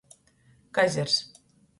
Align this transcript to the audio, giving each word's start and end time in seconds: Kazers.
Kazers. 0.77 1.15